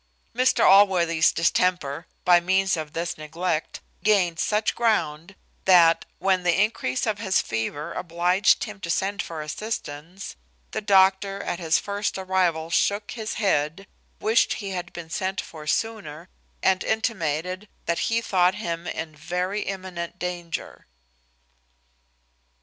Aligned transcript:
Mr 0.35 0.67
Allworthy's 0.67 1.31
distemper, 1.31 2.07
by 2.25 2.39
means 2.39 2.75
of 2.75 2.93
this 2.93 3.19
neglect, 3.19 3.81
gained 4.03 4.39
such 4.39 4.73
ground, 4.73 5.35
that, 5.65 6.05
when 6.17 6.41
the 6.41 6.59
increase 6.59 7.05
of 7.05 7.19
his 7.19 7.39
fever 7.39 7.93
obliged 7.93 8.63
him 8.63 8.79
to 8.79 8.89
send 8.89 9.21
for 9.21 9.43
assistance, 9.43 10.35
the 10.71 10.81
doctor 10.81 11.43
at 11.43 11.59
his 11.59 11.77
first 11.77 12.17
arrival 12.17 12.71
shook 12.71 13.11
his 13.11 13.35
head, 13.35 13.85
wished 14.19 14.53
he 14.53 14.69
had 14.69 14.91
been 14.91 15.11
sent 15.11 15.39
for 15.39 15.67
sooner, 15.67 16.29
and 16.63 16.83
intimated 16.83 17.69
that 17.85 17.99
he 18.09 18.21
thought 18.21 18.55
him 18.55 18.87
in 18.87 19.15
very 19.15 19.61
imminent 19.61 20.17
danger. 20.17 20.87